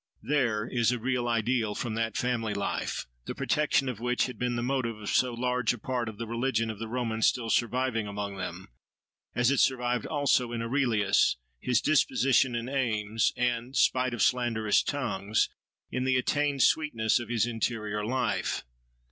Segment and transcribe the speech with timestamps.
[0.33, 4.55] —There, is a real idyll from that family life, the protection of which had been
[4.55, 8.07] the motive of so large a part of the religion of the Romans, still surviving
[8.07, 8.69] among them;
[9.35, 15.49] as it survived also in Aurelius, his disposition and aims, and, spite of slanderous tongues,
[15.91, 18.63] in the attained sweetness of his interior life.